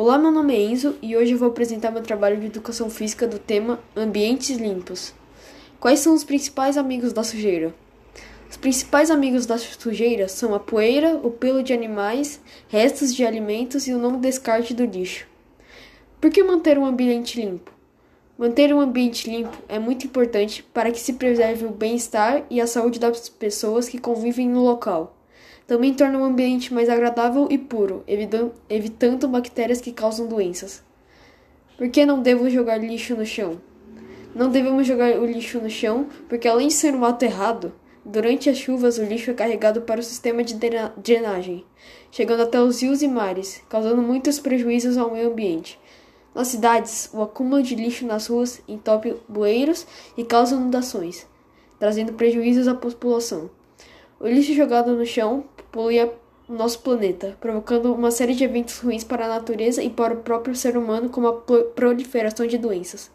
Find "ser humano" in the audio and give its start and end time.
60.56-61.10